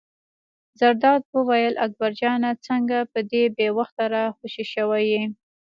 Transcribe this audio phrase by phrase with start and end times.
[0.79, 5.23] زرداد وویل: اکبر جانه څنګه په دې بې وخته را خوشې شوی یې.